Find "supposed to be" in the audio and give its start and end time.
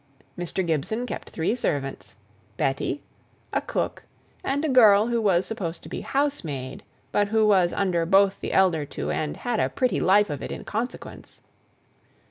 5.45-6.01